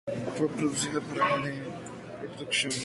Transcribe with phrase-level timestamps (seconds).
[0.35, 1.61] Fue producida por Adelaide
[2.21, 2.79] Productions Inc.